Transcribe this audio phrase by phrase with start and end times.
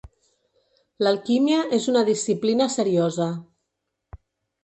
[1.07, 3.27] L'alquímia és una disciplina seriosa.